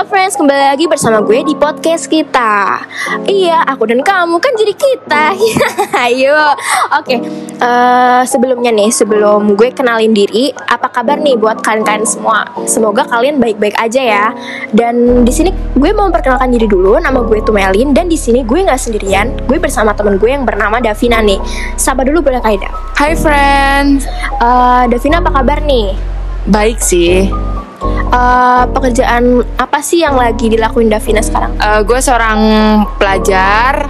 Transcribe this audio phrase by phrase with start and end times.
[0.00, 2.80] up friends, kembali lagi bersama gue di podcast kita.
[3.28, 5.24] Iya, aku dan kamu kan jadi kita.
[6.08, 6.56] Ayo,
[6.96, 7.16] oke
[7.60, 12.48] eh, Sebelumnya nih, sebelum gue kenalin diri Apa kabar nih buat kalian-kalian semua?
[12.64, 14.26] Semoga kalian baik-baik aja ya.
[14.72, 16.96] Dan di sini gue mau memperkenalkan diri dulu.
[16.96, 19.36] Nama gue Tumelin Dan di sini gue nggak sendirian.
[19.44, 21.36] Gue bersama temen gue yang bernama Davina nih.
[21.76, 24.08] Sapa dulu boleh kak Ida Hai friends,
[24.40, 25.92] Eh, Davina apa kabar nih?
[26.48, 27.28] baik sih.
[28.10, 31.54] Eh, pekerjaan apa sih yang lagi dilakuin Davina sekarang?
[31.62, 32.40] Eh, gue seorang
[32.98, 33.86] pelajar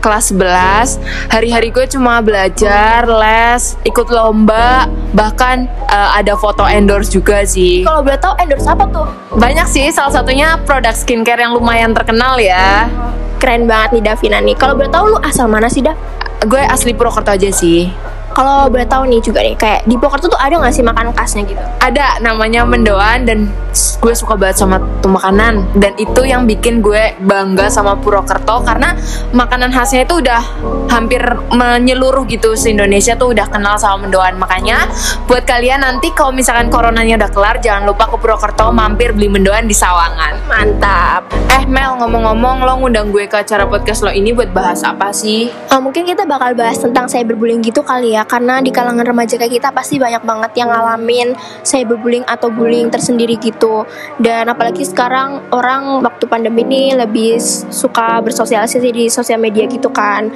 [0.00, 0.96] kelas 11.
[1.28, 7.84] Hari-hari gue cuma belajar, les, ikut lomba, bahkan eh, ada foto endorse juga sih.
[7.84, 9.04] Kalau boleh tahu endorse apa tuh?
[9.36, 12.88] Banyak sih, salah satunya produk skincare yang lumayan terkenal ya.
[13.36, 14.56] Keren banget nih Davina nih.
[14.56, 16.00] Kalau boleh tahu lu asal mana sih Dav?
[16.48, 17.92] Gue asli Purwokerto aja sih.
[18.40, 21.44] Kalau boleh tahu nih juga nih, kayak di Purwokerto tuh ada nggak sih makan khasnya
[21.44, 21.60] gitu?
[21.60, 23.52] Ada namanya mendoan dan
[24.00, 25.76] gue suka banget sama tuh makanan.
[25.76, 28.96] Dan itu yang bikin gue bangga sama Purwokerto karena
[29.36, 30.40] makanan khasnya itu udah
[30.88, 31.20] hampir
[31.52, 32.56] menyeluruh gitu.
[32.56, 34.40] Se Indonesia tuh udah kenal sama mendoan.
[34.40, 34.88] Makanya
[35.28, 39.68] buat kalian nanti kalau misalkan coronanya udah kelar jangan lupa ke Purwokerto mampir beli mendoan
[39.68, 40.48] di Sawangan.
[40.48, 41.28] Mantap.
[41.50, 45.52] eh Mel ngomong-ngomong lo ngundang gue ke acara podcast lo ini buat bahas apa sih?
[45.52, 49.58] Eh, mungkin kita bakal bahas tentang cyberbullying gitu kali ya, karena di kalangan remaja kayak
[49.58, 51.34] kita pasti banyak banget yang ngalamin
[51.66, 53.82] cyberbullying atau bullying tersendiri gitu.
[54.22, 57.42] Dan apalagi sekarang orang waktu pandemi ini lebih
[57.74, 60.30] suka bersosialisasi di sosial media gitu kan.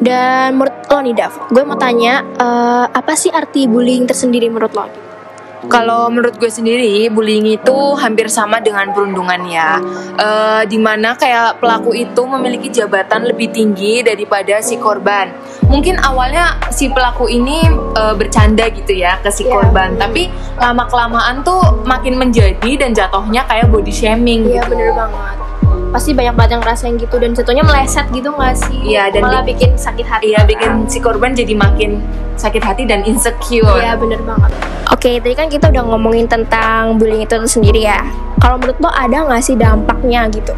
[0.00, 4.72] Dan menurut lo nih Dav, gue mau tanya eh, apa sih arti bullying tersendiri menurut
[4.72, 4.86] lo?
[5.66, 9.82] Kalau menurut gue sendiri, bullying itu hampir sama dengan perundungan ya.
[10.14, 15.32] Eh, di mana kayak pelaku itu memiliki jabatan lebih tinggi daripada si korban.
[15.66, 19.52] Mungkin awalnya si pelaku ini eh, bercanda gitu ya ke si Iya.
[19.52, 24.46] korban, tapi lama kelamaan tuh makin menjadi dan jatuhnya kayak body shaming.
[24.46, 24.72] Iya gitu.
[24.72, 25.36] bener banget.
[25.86, 28.78] Pasti banyak banget yang ngerasain gitu dan jatuhnya meleset gitu gak sih?
[28.86, 30.26] Iya, dan malah bi- bikin sakit hati.
[30.30, 31.98] Iya bikin si korban jadi makin
[32.36, 33.80] sakit hati dan insecure.
[33.80, 34.50] Iya bener banget.
[34.86, 38.02] Oke, tadi kan kita udah ngomongin tentang bullying itu sendiri ya.
[38.38, 40.52] Kalau menurut lo ada nggak sih dampaknya gitu?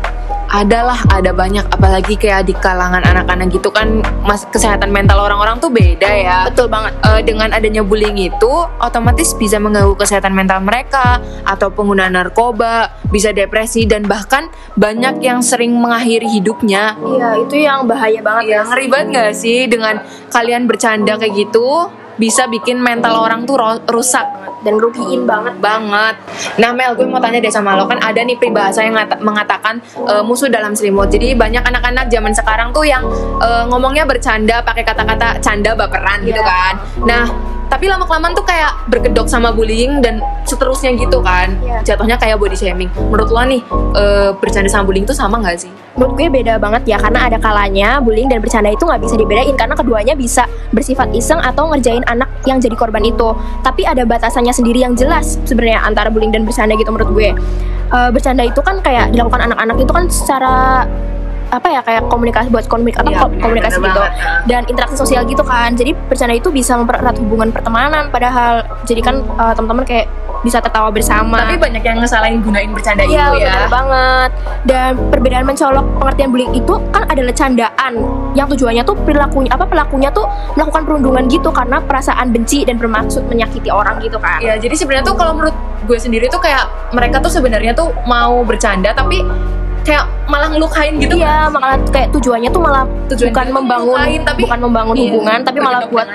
[0.48, 1.64] Adalah ada banyak.
[1.68, 6.38] Apalagi kayak di kalangan anak-anak gitu kan mas kesehatan mental orang-orang tuh beda ya.
[6.48, 6.92] Betul banget.
[7.04, 13.32] Eh, dengan adanya bullying itu otomatis bisa mengganggu kesehatan mental mereka atau pengguna narkoba bisa
[13.32, 16.96] depresi dan bahkan banyak yang sering mengakhiri hidupnya.
[16.98, 20.00] Iya, itu yang bahaya banget ya ngeri banget gak sih dengan
[20.32, 23.56] kalian bercanda kayak gitu bisa bikin mental orang tuh
[23.86, 24.26] rusak
[24.60, 25.54] dan rugiin banget.
[25.58, 26.14] banget.
[26.56, 29.78] Nah Mel, gue mau tanya deh sama lo kan ada nih peribahasa yang ngata- mengatakan
[30.04, 31.08] eh, musuh dalam selimut.
[31.08, 33.06] Jadi banyak anak-anak zaman sekarang tuh yang
[33.38, 36.44] eh, ngomongnya bercanda pakai kata-kata canda baperan gitu Iya.
[36.44, 36.74] kan.
[37.00, 37.24] Nah
[37.68, 41.52] tapi lama kelamaan tuh kayak berkedok sama bullying dan seterusnya gitu kan.
[41.60, 41.94] Iya.
[41.94, 42.88] Jatuhnya kayak body shaming.
[42.96, 43.60] Menurut lo nih
[43.94, 45.70] eh, bercanda sama bullying tuh sama nggak sih?
[45.94, 49.54] Menurut gue beda banget ya karena ada kalanya bullying dan bercanda itu nggak bisa dibedain
[49.54, 53.36] karena keduanya bisa bersifat iseng atau ngerjain anak yang jadi korban itu.
[53.60, 57.28] Tapi ada batasannya sendiri yang jelas sebenarnya antara bullying dan bercanda gitu menurut gue.
[57.88, 60.84] Eh, bercanda itu kan kayak dilakukan anak-anak itu kan secara
[61.48, 63.88] apa ya kayak komunikasi buat komunik apa bener, komunikasi gitu.
[63.88, 64.12] banget.
[64.44, 65.72] dan interaksi sosial gitu kan.
[65.72, 68.64] Jadi bercanda itu bisa mempererat hubungan pertemanan padahal.
[68.84, 70.06] Jadi kan eh, teman-teman kayak
[70.44, 71.42] bisa tertawa bersama.
[71.42, 73.50] Tapi banyak yang ngesalahin gunain bercanda Iya itu ya.
[73.50, 74.30] benar banget.
[74.68, 77.92] Dan perbedaan mencolok pengertian bullying itu kan adalah candaan
[78.34, 83.26] Yang tujuannya tuh perilakunya apa pelakunya tuh melakukan perundungan gitu Karena perasaan benci dan bermaksud
[83.26, 84.38] menyakiti orang gitu kan.
[84.38, 85.56] Ya, jadi sebenarnya tuh kalau menurut
[85.88, 89.24] gue sendiri tuh kayak mereka tuh sebenarnya tuh mau bercanda tapi
[89.82, 94.42] kayak malah ngelukain gitu Iya malah kayak tujuannya tuh malah Tujuan bukan membangun ngelukain, tapi-
[94.44, 96.06] bukan membangun Iya, hubungan tapi malah buat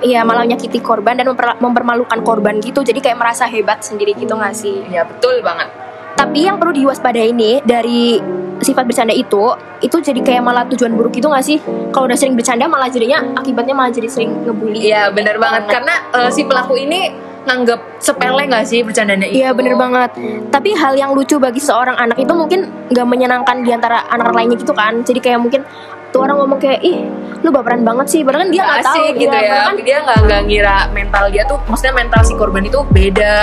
[0.00, 2.80] iya malah menyakiti korban dan memper- mempermalukan korban gitu.
[2.80, 4.80] Jadi kayak merasa hebat sendiri gitu nggak sih?
[4.86, 5.68] Iya, betul banget.
[6.14, 8.18] tapi yang perlu diwaspadai ini dari
[8.58, 11.62] sifat bercanda itu itu jadi kayak malah tujuan buruk gitu nggak sih?
[11.94, 15.70] Kalau udah sering bercanda malah jadinya akibatnya malah jadi sering ngebully Iya, benar banget.
[15.70, 17.06] Karena eh, si pelaku ini
[17.48, 19.40] nganggap sepele nggak sih bercandanya itu?
[19.40, 20.10] Iya bener banget
[20.52, 24.56] Tapi hal yang lucu bagi seorang anak itu mungkin Gak menyenangkan di antara anak-anak lainnya
[24.60, 25.64] gitu kan Jadi kayak mungkin
[26.08, 27.08] Tuh orang ngomong kayak Ih
[27.40, 29.48] lu baperan banget sih Padahal kan dia Nggak gak tahu gitu Iya, ya.
[29.48, 33.34] padahal kan, Dia nggak nggak ngira mental dia tuh, maksudnya mental si korban itu beda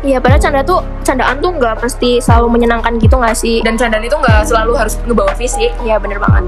[0.00, 4.04] Iya padahal canda tuh Candaan tuh gak pasti selalu menyenangkan gitu gak sih dan candaan
[4.04, 5.68] itu nggak selalu harus ngebawa fisik.
[5.84, 6.44] Iya bener banget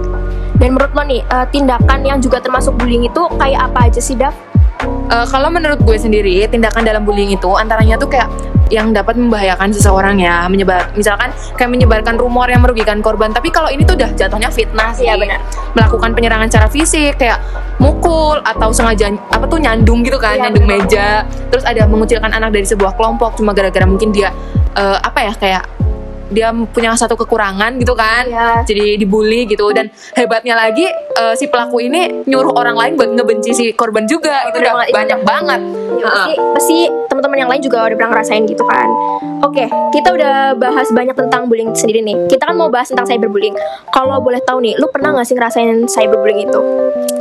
[0.56, 4.16] Dan menurut lo nih eh, Tindakan yang juga termasuk bullying itu Kayak apa aja sih
[4.16, 4.32] Dav?
[5.12, 8.32] Eh, kalau menurut gue sendiri, tindakan dalam bullying itu antaranya tuh kayak
[8.72, 11.28] yang dapat membahayakan seseorang ya, menyebar misalkan
[11.60, 13.28] kayak menyebarkan rumor yang merugikan korban.
[13.28, 15.04] Tapi kalau ini tuh udah jatuhnya fitnah sih.
[15.04, 15.44] Iya, benar.
[15.76, 17.44] Melakukan penyerangan secara fisik kayak
[17.76, 20.80] mukul atau sengaja apa tuh nyandung gitu kan, Iya, nyandung benar.
[20.88, 21.08] meja.
[21.52, 24.32] Terus ada mengucilkan anak dari sebuah kelompok cuma gara-gara mungkin dia
[24.72, 25.62] eh, apa ya kayak
[26.30, 28.62] dia punya satu kekurangan gitu kan Iya.
[28.62, 33.50] jadi dibully gitu dan hebatnya lagi eh, si pelaku ini nyuruh orang lain buat ngebenci
[33.56, 35.62] si korban juga itu udah banyak banget
[36.02, 38.90] Ya, pasti, pasti teman-teman yang lain juga udah pernah ngerasain gitu kan.
[39.46, 42.26] Oke, kita udah bahas banyak tentang bullying sendiri nih.
[42.26, 43.54] Kita kan mau bahas tentang cyberbullying.
[43.94, 46.60] Kalau boleh tahu nih, lu pernah nggak sih ngerasain cyberbullying itu?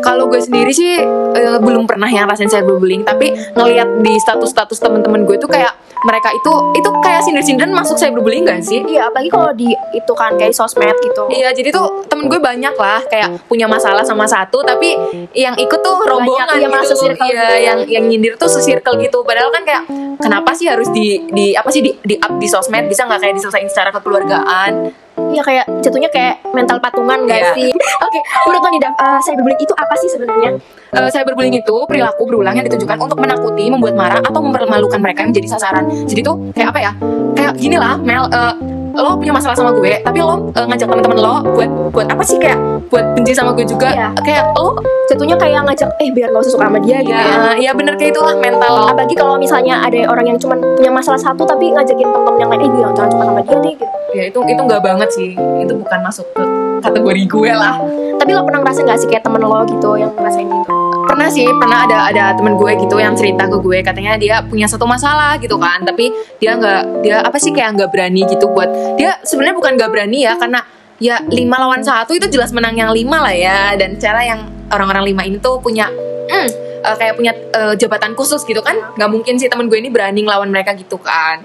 [0.02, 0.98] kalau gue sendiri sih
[1.38, 5.72] eh, belum pernah yang rasain cyberbullying tapi ngelihat di status-status teman-teman gue tuh kayak
[6.02, 10.34] mereka itu itu kayak sindir-sindiran masuk cyberbullying gak sih Iya, apalagi kalau di itu kan
[10.36, 11.30] kayak sosmed gitu.
[11.30, 14.98] Iya jadi tuh temen gue banyak lah kayak punya masalah sama satu tapi
[15.38, 16.74] yang ikut tuh rombongan iya, gitu.
[16.74, 17.56] masuk circle Iya, gitu.
[17.62, 19.22] yang yang nyindir tuh se-circle gitu.
[19.22, 19.84] Padahal kan kayak
[20.18, 23.36] kenapa sih harus di di apa sih di, di up di sosmed bisa nggak kayak
[23.38, 24.92] diselesain secara kekeluargaan?
[25.30, 27.52] Iya kayak jatuhnya kayak mental patungan gak Iya.
[27.54, 27.70] sih?
[28.06, 30.50] Oke, menurut lo nih Dav, eh, cyberbullying itu apa sih sebenarnya?
[30.92, 35.32] Eh, cyberbullying itu perilaku berulang yang ditujukan untuk menakuti, membuat marah atau mempermalukan mereka yang
[35.32, 35.86] menjadi sasaran.
[36.04, 36.92] Jadi tuh kayak apa ya?
[37.32, 38.26] Kayak gini lah, Mel.
[38.28, 38.54] eh,
[38.96, 42.38] lo punya masalah sama gue, tapi lo eh, ngajak teman-teman lo buat buat apa sih
[42.40, 42.60] kayak
[42.92, 43.90] buat benci sama gue juga?
[43.92, 44.10] Iya.
[44.20, 44.80] Kayak lo
[45.12, 47.52] Jatuhnya kayak ngajak, eh biar gak usah suka sama dia gitu ya.
[47.60, 48.96] ya, bener kayak itulah mental.
[48.96, 52.62] Apalagi kalau misalnya ada orang yang cuman punya masalah satu tapi ngajakin temen-temen yang lain,
[52.64, 53.96] eh jangan jangan suka sama dia deh gitu.
[54.16, 55.36] Ya itu itu nggak banget sih.
[55.36, 57.78] Itu bukan masuk ke kategori gue lah.
[58.18, 60.74] Tapi lo pernah ngerasain gak sih kayak temen lo gitu yang ngerasain gitu?
[61.02, 64.66] Pernah sih, pernah ada ada temen gue gitu yang cerita ke gue katanya dia punya
[64.70, 68.70] satu masalah gitu kan, tapi dia nggak dia apa sih kayak nggak berani gitu buat
[68.98, 70.60] dia sebenarnya bukan nggak berani ya karena
[71.02, 75.12] ya lima lawan satu itu jelas menang yang lima lah ya dan cara yang orang-orang
[75.12, 76.48] lima ini tuh punya hmm,
[76.86, 80.22] eh, kayak punya eh, jabatan khusus gitu kan nggak mungkin sih temen gue ini berani
[80.22, 81.42] ngelawan mereka gitu kan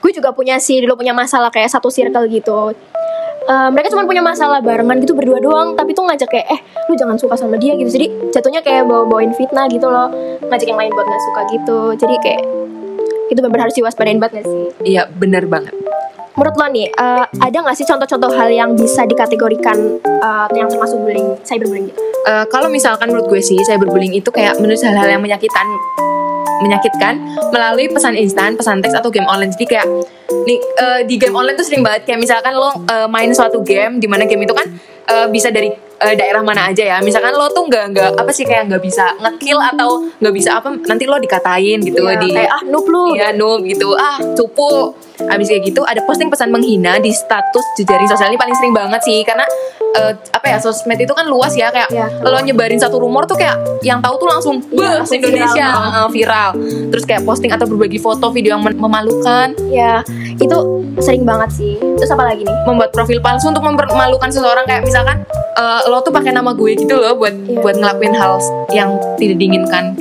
[0.00, 2.72] Gue juga punya sih dulu punya masalah kayak satu circle gitu.
[3.40, 6.94] Eh, mereka cuma punya masalah barengan gitu berdua doang tapi tuh ngajak kayak eh lu
[6.94, 7.88] jangan suka sama dia gitu.
[7.88, 10.12] Jadi jatuhnya kayak bawa bawain fitnah gitu loh
[10.46, 11.80] ngajak yang lain buat nggak suka gitu.
[11.96, 12.42] Jadi kayak
[13.30, 14.66] itu benar harus diwaspadain banget sih.
[14.84, 15.89] Iya bener banget
[16.38, 20.98] menurut lo nih eh, ada nggak sih contoh-contoh hal yang bisa dikategorikan eh, yang termasuk
[21.02, 25.22] bullying cyberbullying gitu Eh, kalau misalkan menurut gue sih cyberbullying itu kayak menulis hal-hal yang
[25.24, 25.64] menyakitkan
[26.60, 27.16] menyakitkan
[27.48, 29.48] melalui pesan instan, pesan teks atau game online.
[29.56, 29.88] Jadi kayak
[30.44, 33.96] nih eh, di game online tuh sering banget kayak misalkan lo eh, main suatu game
[33.96, 34.68] di mana game itu kan
[35.08, 36.96] eh, bisa dari eh, daerah mana aja ya.
[37.04, 40.72] Misalkan lo tuh nggak nggak apa sih kayak nggak bisa ngekill atau nggak bisa apa
[40.88, 43.14] nanti lo dikatain gitu Iya, di kayak ah noob lu.
[43.14, 43.92] Iya noob gitu.
[43.94, 44.96] Ah cupu.
[45.20, 48.32] Abis kayak gitu Ada posting pesan menghina Di status jejaring sosial.
[48.32, 49.44] Ini paling sering banget sih Karena
[49.92, 52.06] eh, Apa ya Sosmed itu kan luas ya Kayak Iya.
[52.20, 56.06] Lo nyebarin satu rumor tuh kayak Yang tahu tuh langsung Beuh, langsung Indonesia viral.
[56.08, 56.50] viral
[56.88, 60.02] Terus kayak posting atau berbagi foto Video yang memalukan ya
[60.36, 60.56] itu
[60.98, 65.16] sering banget sih terus apa lagi nih Membuat profil palsu Untuk mempermalukan seseorang Kayak misalkan
[65.54, 67.60] eh, Lo tuh pakai nama gue gitu loh Buat Iya.
[67.60, 68.32] buat ngelakuin hal
[68.70, 69.94] yang tidak diinginkan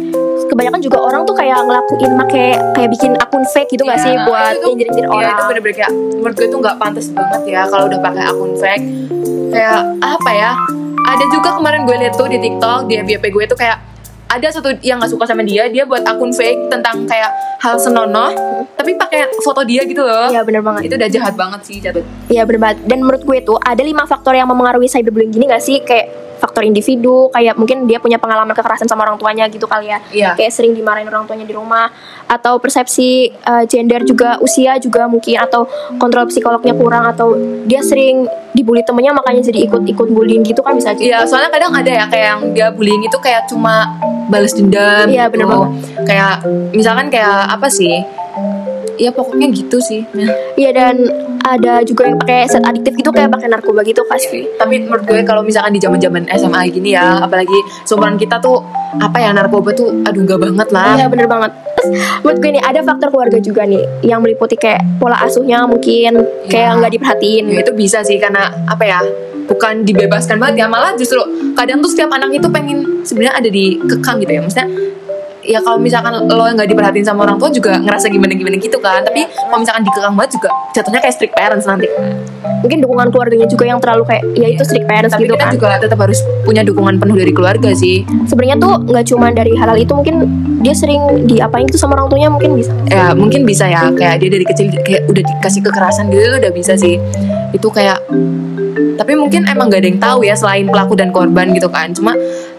[0.50, 2.41] kebanyakan juga orang tuh kayak ngelakuin make
[2.74, 5.75] kayak bikin akun fake gitu gak Iya, sih buat itu- nyindir-nyindir Iya orang itu bener-bener
[5.75, 8.86] kayak menurut gue tuh nggak pantas banget ya kalau udah pakai akun fake.
[9.50, 10.51] Kayak apa ya?
[11.10, 13.81] Ada juga kemarin gue liat tuh di TikTok di FYP gue tuh kayak
[14.30, 17.34] ada satu yang nggak suka sama dia, dia buat akun fake tentang kayak
[17.66, 18.30] hal senonoh,
[18.78, 20.30] tapi pakai foto dia gitu loh.
[20.30, 22.06] Iya bener banget Itu udah jahat banget sih jatuh.
[22.30, 25.66] Iya bener banget Dan menurut gue tuh ada lima faktor yang memengaruhi cyberbullying gini gak
[25.66, 29.91] sih Kayak faktor individu Kayak mungkin dia punya pengalaman kekerasan sama orang tuanya gitu kali
[29.91, 30.39] ya Iya.
[30.39, 31.91] Kayak sering dimarahin orang tuanya di rumah
[32.25, 35.68] Atau persepsi eh, gender juga Usia juga mungkin Atau
[36.00, 37.36] kontrol psikolognya kurang Atau
[37.68, 41.75] dia sering dibully temennya Makanya jadi ikut-ikut bullying gitu kan bisa aja Iya, soalnya kadang
[41.75, 45.10] ada ya kayak yang dia bullying itu kayak cuma balas dendam.
[45.10, 45.34] Iya, gitu.
[45.36, 45.69] bener banget.
[46.05, 46.34] Kayak
[46.72, 48.05] misalkan kayak apa sih?
[49.00, 50.03] Ya pokoknya gitu sih.
[50.53, 50.96] Iya dan
[51.39, 55.24] ada juga yang pakai set adiktif gitu Kayak pakai narkoba gitu pasti tapi menurut gue
[55.24, 58.60] kalau misalkan di zaman zaman SMA gini ya apalagi seumuran kita tuh
[58.94, 61.89] apa ya narkoba tuh aduh gak banget lah Iya bener banget Terus
[62.22, 66.70] menurut gue nih ada faktor keluarga juga nih Yang meliputi kayak pola asuhnya mungkin Kayak
[66.70, 66.77] Iya.
[66.77, 69.00] nggak diperhatiin Ya, itu bisa sih karena apa ya
[69.48, 71.18] bukan dibebaskan banget ya malah justru
[71.56, 74.70] kadang tuh setiap anak itu pengen sebenarnya ada di kekang gitu ya maksudnya
[75.50, 79.01] ya kalau misalkan lo nggak diperhatiin sama orang tua juga ngerasa gimana gimana gitu kan.
[79.01, 81.89] Tapi kalau misalkan dikekang banget juga jatuhnya kayak strict parents nanti.
[82.62, 85.53] Mungkin dukungan keluarganya juga yang terlalu kayak ya itu strict parents tapi gitu kita kan.
[85.58, 88.06] juga tetap harus punya dukungan penuh dari keluarga sih.
[88.29, 90.15] Sebenarnya tuh nggak cuma dari hal-hal itu mungkin
[90.62, 92.72] dia sering diapain gitu sama orang tuanya mungkin bisa.
[92.86, 93.89] Ya mungkin bisa ya.
[93.89, 97.01] Kayak dia dari kecil kayak udah dikasih kekerasan gitu udah bisa sih.
[97.50, 98.06] Itu kayak
[99.00, 101.96] tapi mungkin emang gak ada yang tahu ya selain pelaku dan korban gitu kan.
[101.96, 102.13] Cuma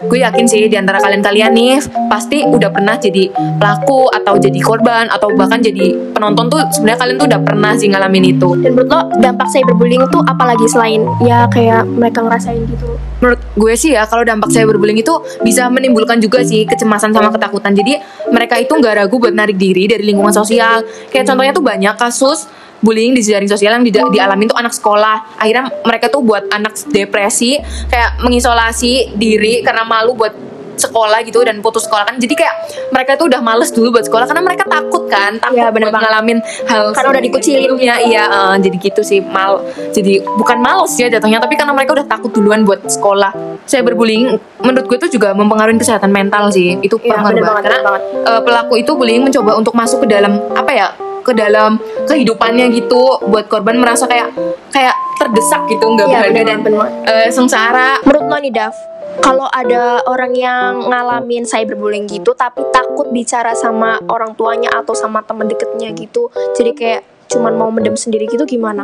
[0.05, 1.77] gue yakin sih di antara kalian-kalian nih
[2.09, 3.29] pasti udah pernah jadi
[3.61, 7.87] pelaku atau jadi korban atau bahkan jadi penonton tuh sebenarnya kalian tuh udah pernah sih
[7.89, 8.49] ngalamin itu.
[8.61, 12.97] Dan menurut lo dampak cyberbullying tuh apalagi selain ya kayak mereka ngerasain gitu?
[13.21, 15.13] Menurut gue sih ya kalau dampak cyberbullying itu
[15.45, 17.77] bisa menimbulkan juga sih kecemasan sama ketakutan.
[17.77, 17.97] Jadi
[18.33, 20.81] mereka itu nggak ragu buat narik diri dari lingkungan sosial.
[21.13, 22.49] Kayak contohnya tuh banyak kasus
[22.81, 25.37] bullying di jaring sosial yang di, dialami tuh anak sekolah.
[25.37, 30.33] Akhirnya mereka tuh buat anak depresi kayak mengisolasi diri karena malu buat
[30.71, 32.15] sekolah gitu dan putus sekolah kan.
[32.17, 32.55] Jadi kayak
[32.89, 36.01] mereka tuh udah males dulu buat sekolah karena mereka takut kan takut Iya, bener buat
[36.01, 39.61] ngalamin hal Karena udah dikucilin sebelumnya iya eh, jadi gitu sih mal
[39.93, 43.29] jadi bukan males ya jatuhnya tapi karena mereka udah takut duluan buat sekolah.
[43.69, 47.45] Saya berbullying menurut gue itu juga mempengaruhi kesehatan mental sih itu Iya, pengaruh banget.
[47.45, 48.01] banget, karena banget.
[48.25, 50.87] eh, pelaku itu bullying mencoba untuk masuk ke dalam apa ya
[51.21, 54.33] ke dalam kehidupannya gitu buat korban merasa kayak
[54.69, 58.01] kayak terdesak gitu nggak Iya, berharga bener dan bener eh, sengsara.
[58.01, 58.73] Menurut lo nih Dav,
[59.21, 65.21] kalau ada orang yang ngalamin cyberbullying gitu tapi takut bicara sama orang tuanya atau sama
[65.21, 67.01] temen deketnya gitu, jadi kayak
[67.31, 68.83] cuman mau mendem sendiri gitu gimana?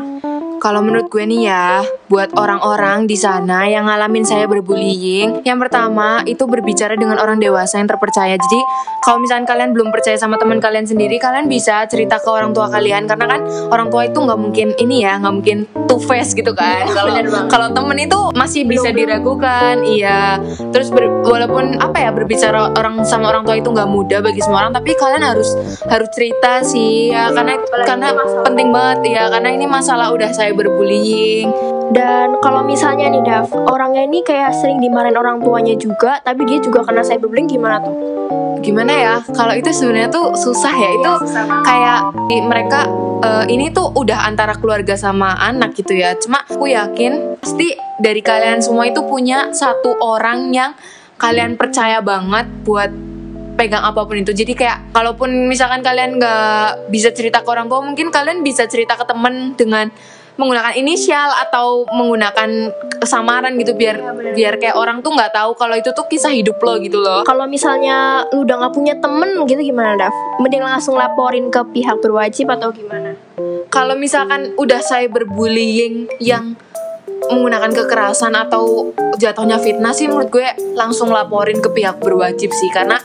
[0.58, 6.26] Kalau menurut gue nih ya, buat orang-orang di sana yang ngalamin saya berbullying, yang pertama
[6.26, 8.34] itu berbicara dengan orang dewasa yang terpercaya.
[8.34, 8.60] Jadi
[9.06, 12.68] kalau misalkan kalian belum percaya sama teman kalian sendiri, kalian bisa cerita ke orang tua
[12.74, 16.52] kalian karena kan orang tua itu nggak mungkin ini ya, nggak mungkin two face gitu
[16.58, 16.90] kan.
[16.90, 17.48] Kalau banget.
[17.48, 20.42] kalau temen itu masih bisa diragukan, iya.
[20.74, 24.68] Terus ber- walaupun apa ya berbicara orang sama orang tua itu nggak mudah bagi semua
[24.68, 25.54] orang, tapi kalian harus
[25.86, 28.10] harus cerita sih ya karena karena
[28.44, 31.50] penting banget ya karena ini masalah udah saya berbullying
[31.88, 36.60] Dan kalau misalnya nih Dav, orangnya ini kayak sering dimarahin orang tuanya juga, tapi dia
[36.60, 37.96] juga kena cyberbullying gimana tuh?
[38.60, 39.16] gimana ya?
[39.24, 40.90] Kalau itu sebenarnya tuh susah ya.
[40.94, 41.14] Itu
[41.64, 42.00] kayak
[42.30, 42.84] di- mereka
[43.24, 46.18] eh, ini tuh udah antara keluarga sama anak gitu ya.
[46.18, 50.72] Cuma aku yakin pasti dari kalian semua itu punya satu orang yang
[51.18, 52.92] kalian percaya banget buat
[53.58, 54.36] pegang apa pun itu.
[54.38, 58.94] Jadi kayak kalaupun misalkan kalian nggak bisa cerita ke orang tua mungkin kalian bisa cerita
[58.94, 59.90] ke temen dengan
[60.38, 62.72] menggunakan inisial atau menggunakan
[63.04, 63.98] samaran gitu biar
[64.38, 67.50] biar kayak orang tuh nggak tahu kalau itu tuh kisah hidup lo gitu loh Kalau
[67.50, 70.14] misalnya lu udah nggak punya temen gitu gimana Dav?
[70.40, 73.18] Mending langsung laporin ke pihak berwajib atau gimana?
[73.68, 76.58] kalau misalkan udah saya berbullying yang
[77.28, 83.02] menggunakan kekerasan atau jatuhnya fitnah sih menurut gue langsung laporin ke pihak berwajib sih karena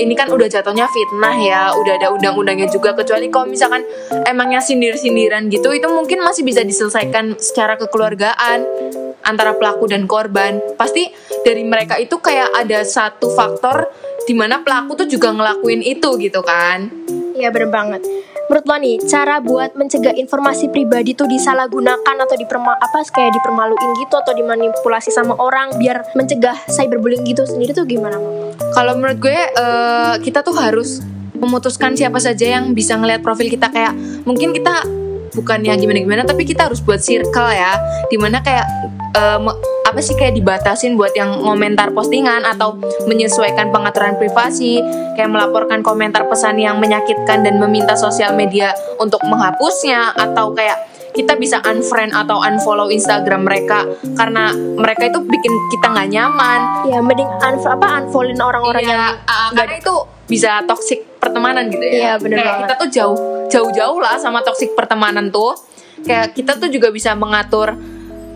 [0.00, 3.84] ini kan udah jatuhnya fitnah ya udah ada undang-undangnya juga kecuali kalau misalkan
[4.24, 8.64] emangnya sindir-sindiran gitu itu mungkin masih bisa diselesaikan secara kekeluargaan
[9.20, 11.12] antara pelaku dan korban pasti
[11.44, 13.92] dari mereka itu kayak ada satu faktor
[14.24, 16.88] di mana pelaku tuh juga ngelakuin itu gitu kan
[17.40, 18.02] Iya bener banget.
[18.50, 23.94] Menurut lo nih, cara buat mencegah informasi pribadi tuh disalahgunakan atau diperma apa kayak dipermaluin
[24.02, 28.18] gitu atau dimanipulasi sama orang biar mencegah cyberbullying gitu sendiri tuh gimana?
[28.74, 30.98] Kalau menurut gue eh, kita tuh harus
[31.38, 33.94] memutuskan siapa saja yang bisa ngelihat profil kita kayak
[34.26, 34.82] mungkin kita
[35.30, 37.78] bukan yang gimana-gimana tapi kita harus buat circle ya
[38.10, 38.66] di mana kayak
[39.38, 39.58] me-
[39.90, 42.78] apa sih kayak dibatasin buat yang ngomentar postingan atau
[43.10, 44.78] menyesuaikan pengaturan privasi
[45.18, 48.70] kayak melaporkan komentar pesan yang menyakitkan dan meminta sosial media
[49.02, 50.78] untuk menghapusnya atau kayak
[51.10, 53.82] kita bisa unfriend atau unfollow Instagram mereka
[54.14, 59.02] karena mereka itu bikin kita nggak nyaman Ya mending unf apa unfollowin orang-orang Iya, yang
[59.26, 59.94] ah, karena itu
[60.30, 61.90] bisa toxic pertemanan gitu ya.
[61.90, 62.62] Iya, bener Kayak banget.
[62.62, 63.18] kita tuh jauh
[63.50, 65.58] jauh-jauh lah sama toxic pertemanan tuh.
[66.06, 67.74] Kayak kita tuh juga bisa mengatur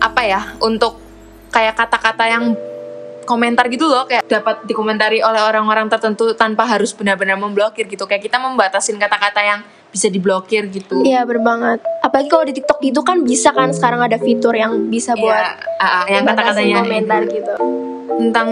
[0.02, 1.03] apa ya untuk
[1.54, 2.44] kayak kata-kata yang
[3.25, 8.26] komentar gitu loh kayak dapat dikomentari oleh orang-orang tertentu tanpa harus benar-benar memblokir gitu kayak
[8.26, 9.61] kita membatasin kata-kata yang
[9.94, 11.06] bisa diblokir gitu.
[11.06, 11.78] Iya bener banget.
[12.02, 15.78] Apalagi kalau di TikTok gitu kan bisa kan sekarang ada fitur yang bisa buat Iya,
[15.78, 17.54] ah, ah, yang batasin kata-katanya komentar gitu.
[18.14, 18.49] tentang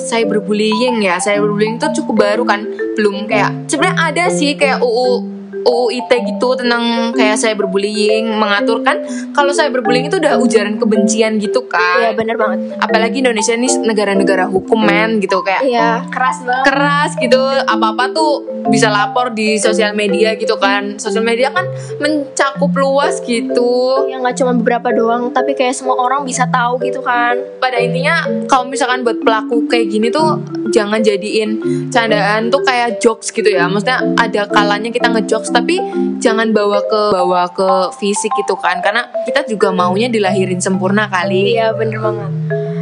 [0.00, 2.64] cyberbullying ya cyberbullying itu cukup baru kan
[2.96, 5.33] belum kayak sebenarnya ada sih kayak UU
[5.64, 11.64] UU ITE gitu tentang kayak cyberbullying mengatur kan kalau cyberbullying itu udah ujaran kebencian gitu
[11.64, 12.58] Iya kan bener banget.
[12.78, 16.64] apalagi Indonesia ini negara-negara hukum men gitu kayak Iya keras banget.
[16.64, 18.32] keras gitu apa-apa tuh
[18.66, 21.64] bisa lapor di sosial media gitu kan sosial media kan
[21.98, 27.00] mencakup luas gitu Ya nggak cuma beberapa doang, tapi kayak semua orang bisa tahu gitu
[27.00, 27.36] kan.
[27.56, 30.36] pada intinya kalau misalkan buat pelaku kayak gini tuh
[30.68, 31.56] jangan jadiin
[31.88, 35.78] candaan tuh kayak jokes gitu ya maksudnya ada kalanya kita ngejokes tapi
[36.18, 37.70] jangan bawa ke bawa ke
[38.02, 42.30] fisik gitu kan karena kita juga maunya dilahirin sempurna kali Iya bener banget.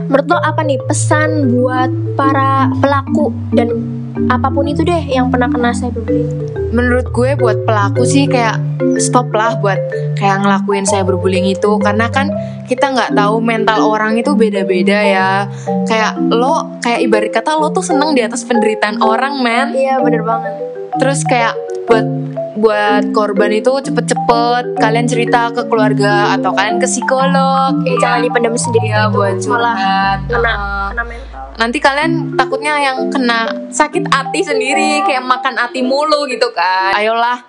[0.09, 3.69] Menurut lo apa nih pesan buat para pelaku dan
[4.33, 6.52] apa pun itu deh yang pernah kena cyberbullying?
[6.73, 8.57] menurut gue buat pelaku sih kayak
[8.97, 9.76] stop lah buat
[10.17, 12.33] kayak ngelakuin cyberbullying itu karena kan
[12.64, 15.29] kita nggak tahu mental orang itu beda-beda ya
[15.85, 20.25] kayak lo kayak ibarat kata lo tuh seneng di atas penderitaan orang men Iya bener
[20.25, 20.52] banget.
[20.97, 21.52] terus kayak
[21.85, 22.05] buat
[22.62, 24.78] buat korban itu cepet-cepet.
[24.78, 27.83] Kalian cerita ke keluarga atau kalian ke psikolog.
[27.83, 30.19] Ya jangan dipendam sendiri gitu, buat curhat.
[30.31, 30.54] Kena
[30.95, 31.42] kena mental.
[31.52, 36.95] nanti kalian takutnya yang kena sakit hati sendiri kayak makan hati mulu gitu kan.
[36.95, 37.42] Ayolah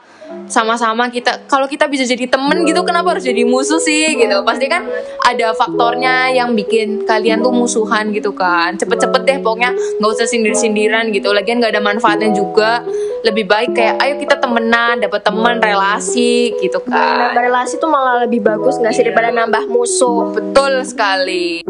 [0.54, 4.46] sama-sama kita kalau kita bisa jadi temen gitu kenapa harus jadi musuh sih gitu.
[4.46, 4.86] Pasti kan
[5.26, 8.78] ada faktornya yang bikin kalian tuh musuhan gitu kan.
[8.78, 11.34] Cepet-cepet deh pokoknya nggak usah sindir-sindiran gitu.
[11.34, 12.86] Lagian nggak ada manfaatnya juga.
[13.24, 17.32] Lebih baik kayak ayo kita temenan dapat teman relasi gitu kan.
[17.32, 20.36] Nambah relasi tuh malah lebih bagus nggak sih daripada nambah musuh?
[20.36, 21.64] Betul sekali.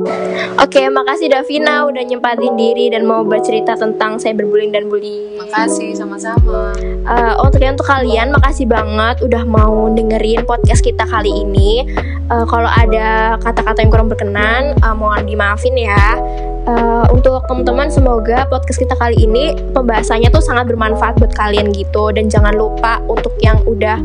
[0.57, 5.23] Oke, makasih Davina udah nyempatin diri dan mau bercerita tentang cyberbullying dan bullying.
[5.33, 6.73] makasih sama-sama.
[7.03, 11.85] Eh, untuk yang untuk kalian, makasih banget udah mau dengerin podcast kita kali ini.
[12.25, 16.17] Eh, kalau ada kata-kata yang kurang berkenan, eh, mohon dimaafin ya.
[16.65, 22.09] Eh, untuk teman-teman, semoga podcast kita kali ini pembahasannya tuh sangat bermanfaat buat kalian gitu.
[22.09, 24.01] Dan jangan lupa untuk yang udah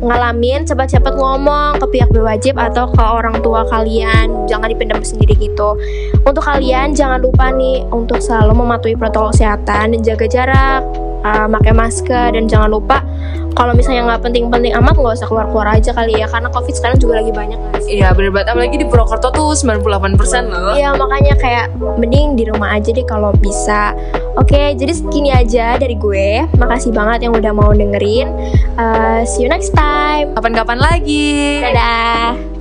[0.00, 5.76] ngalamin cepat-cepat ngomong ke pihak berwajib atau ke orang tua kalian jangan dipendam sendiri gitu
[6.24, 10.80] untuk kalian jangan lupa nih untuk selalu mematuhi protokol kesehatan dan jaga jarak
[11.24, 13.04] uh, pakai masker dan jangan lupa
[13.54, 17.20] kalau misalnya nggak penting-penting amat nggak usah keluar-keluar aja kali ya karena covid sekarang juga
[17.22, 18.00] lagi banyak sih?
[18.00, 21.66] iya bener banget apalagi di Purwokerto tuh 98% loh Iya makanya kayak
[21.98, 23.92] mending di rumah aja deh kalau bisa.
[24.38, 26.46] Oke, jadi segini aja dari gue.
[26.56, 28.28] Makasih banget yang udah mau dengerin.
[28.78, 30.32] Uh, see you next time.
[30.36, 32.59] kapan-kapan lagi Dadah.